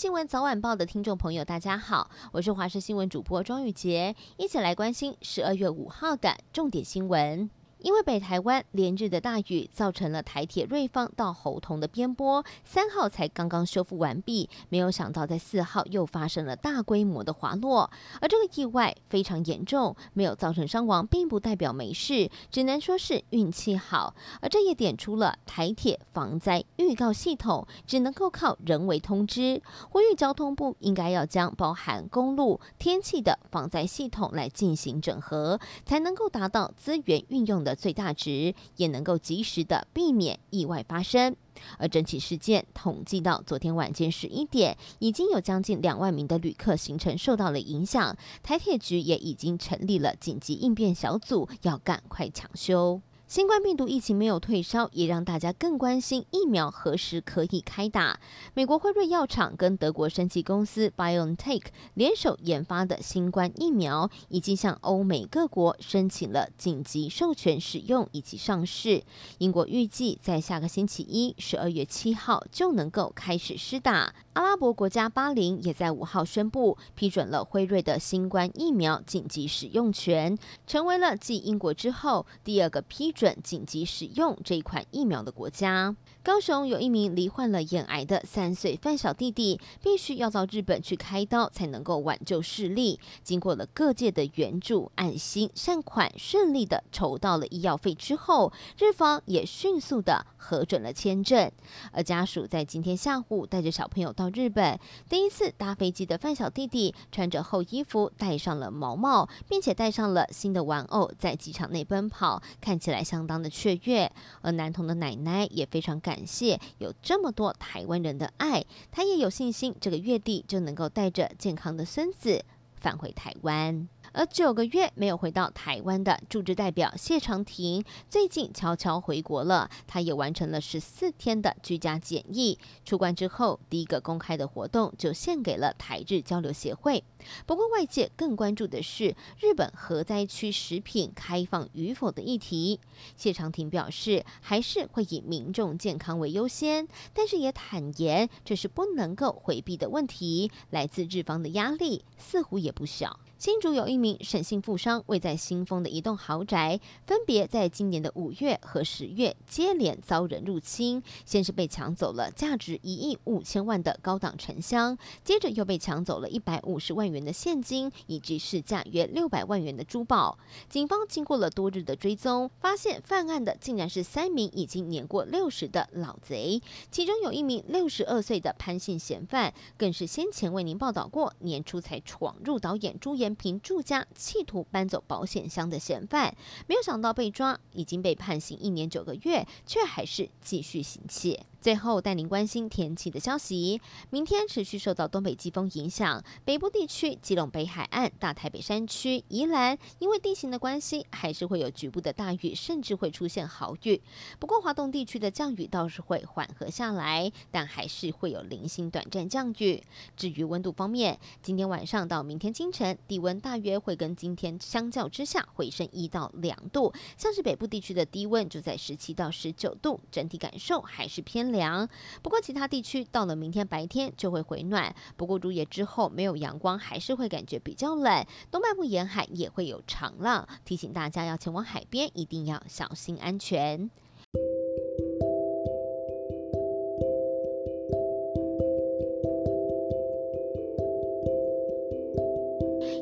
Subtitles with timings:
[0.00, 7.50] 新闻早晚报的听众朋友，大家好，我是华视新闻主播庄玉洁，一起来关心十二月五号的重点新闻。
[7.82, 17.90] 因为北台湾连日的大雨，造成了台铁瑞芳到猴硐的边坡，三号才刚刚修复完毕，没有想到在四号又发生了大规模的滑落，
[18.20, 24.14] 而这个意外非常严重，没有造成伤亡，并不代表没事，只能说是运气好。
[24.42, 37.69] 而这也点出了台铁防灾预告系统只能够靠人为通知，呼吁交通部应该要将包含公路、天气的防灾系统来进行整合，才能够达到资源运用的。
[37.74, 41.34] 最大值也能够及时的避免意外发生。
[41.76, 48.16] 而整起事件统计到昨天晚间十一点，已经有将近两万名的旅客行程受到了影响。
[48.42, 53.02] 台铁局也已经成立了紧急应变小组，要赶快抢修。
[53.30, 58.18] 新冠病毒疫情没有退烧，也让大家更关心疫苗何时可以开打。
[58.54, 61.62] 美国辉瑞药厂跟德国生技公司 BioNTech
[61.94, 69.04] 联手研发的新冠疫苗，已经向欧美各国申请了紧急授权使用以及上市。
[69.38, 74.12] 英国预计在下个星期一，十二月七号就能够开始施打。
[74.34, 83.36] 阿拉伯国家巴林也在五号宣布批准了辉瑞的新冠疫苗紧急使用权，成为了继英国之后第二个批准。
[83.42, 85.96] 紧急使用这一款疫苗的国家。
[86.22, 93.00] 高雄有一名罹患了眼癌的三岁范小弟弟，必须要到日本去开刀才能够挽救视力。
[93.24, 101.50] 经过了各界的援助、爱心善款，顺利的筹到了医药费之后，日方也迅速的核准了签证。
[101.90, 104.78] 而家属在今天下午带着小朋友到日本，
[105.08, 114.12] 第一次搭飞机的范小弟弟穿着厚衣服，戴上了毛帽，并且带上了新的玩偶，在机场内奔跑，看起来相当的雀跃。
[114.42, 116.10] 而男童的奶奶也非常感。
[116.10, 122.44] 感谢有这么多台湾人的爱，他也有信心这个月底就能够带着健康的孙子
[122.80, 123.88] 返回台湾。
[124.12, 129.70] 而九个月没有回到台湾的驻日代表谢长廷，最近悄悄回国了。
[129.86, 132.58] 他也完成了十四天的居家检疫。
[132.84, 137.04] 出关之后，第一个公开的活动就献给了台日交流协会。
[137.46, 142.80] 不过，外界更关注的是日本核灾区食品开放与否的议题。
[143.16, 150.50] 谢长廷表示，还是会以民众健康为优先，但是也坦言这是不能够回避的问题。
[150.70, 153.20] 来自日方的压力似乎也不小。
[153.40, 161.02] 新竹有一名沈姓富商，位在新丰的一栋豪宅，分别在今年的五月和十月接连遭人入侵。
[161.24, 170.38] 先是被抢走了价值一亿五千万的高档沉香，接着又被抢走了一百五十万元的现金，以及市价约六百万元的珠宝。
[170.68, 186.34] 警方经过了多日的追踪，发现犯案的竟然是三名已经年过六十的老贼，其中有一名六十二岁的潘姓嫌犯，更是先前为您报道过，年初才闯入导演朱延凭住家，企图搬走保险箱的嫌犯，
[186.66, 191.46] 没有想到被抓，已经被判刑一年九个月，却还是继续行窃。
[191.60, 193.82] 最后带您关心天气的消息。
[194.08, 204.00] 明天持续受到东北季风影响，北部地区、基隆北海岸、大台北山区、宜兰，因为地形的关系，还是会有局部的大雨，甚至会出现豪雨。
[204.38, 209.82] 不过，华东地区的降雨倒是会缓和下来，但还是会有零星短暂降雨。
[210.16, 221.88] 至于温度方面，今天晚上到明天清晨，低温大约会跟今天相较之下回升一到两度，像是北部地区的低温就在十七到十九度，整体感受还是偏凉，
[222.22, 224.94] 不过其他地区到了明天白天就会回暖。
[225.16, 228.24] 不过入夜之后没有阳光，还是会感觉比较冷。
[228.50, 233.90] 东半部沿海也会有长浪，提醒大家要前往海边，一定要小心安全。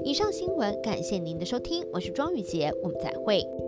[0.05, 3.68] 以上新闻，感谢您的收听，我是庄雨洁，我们再会。